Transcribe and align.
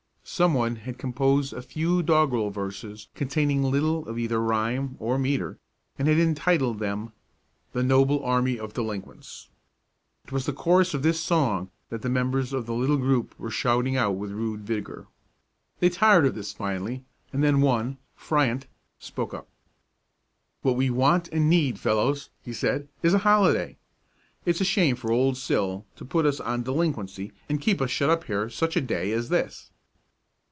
Some 0.23 0.53
one 0.53 0.77
had 0.77 0.97
composed 0.97 1.51
a 1.51 1.61
few 1.61 2.01
doggerel 2.01 2.51
verses 2.51 3.09
containing 3.15 3.63
little 3.63 4.07
of 4.07 4.17
either 4.17 4.39
rhyme 4.39 4.95
or 4.97 5.19
metre, 5.19 5.59
and 5.99 6.07
had 6.07 6.19
entitled 6.19 6.79
them 6.79 7.11
"The 7.73 7.83
Noble 7.83 8.23
Army 8.23 8.57
of 8.57 8.73
Delinquents." 8.73 9.49
It 10.23 10.31
was 10.31 10.45
the 10.45 10.53
chorus 10.53 10.93
of 10.93 11.03
this 11.03 11.19
song 11.19 11.69
that 11.89 12.01
the 12.01 12.09
members 12.09 12.53
of 12.53 12.65
the 12.65 12.73
little 12.73 12.95
group 12.95 13.37
were 13.37 13.51
shouting 13.51 13.97
out 13.97 14.11
with 14.15 14.31
rude 14.31 14.61
vigor. 14.61 15.07
They 15.81 15.89
tired 15.89 16.25
of 16.25 16.35
this 16.35 16.53
finally, 16.53 17.03
and 17.33 17.43
then 17.43 17.59
one, 17.59 17.97
Fryant, 18.15 18.67
spoke 18.99 19.33
up. 19.33 19.49
"What 20.61 20.77
we 20.77 20.89
want 20.89 21.27
and 21.29 21.49
need, 21.49 21.77
fellows," 21.77 22.29
he 22.41 22.53
said, 22.53 22.87
"is 23.03 23.13
a 23.13 23.17
holiday. 23.27 23.77
It's 24.45 24.61
a 24.61 24.65
shame 24.65 24.95
for 24.95 25.11
Old 25.11 25.35
Sil 25.35 25.83
to 25.97 26.05
put 26.05 26.25
us 26.25 26.39
on 26.39 26.63
delinquency 26.63 27.33
and 27.49 27.59
keep 27.59 27.81
us 27.81 27.89
shut 27.91 28.09
up 28.09 28.23
here 28.25 28.49
such 28.49 28.77
a 28.77 28.81
day 28.81 29.11
as 29.11 29.27
this." 29.27 29.67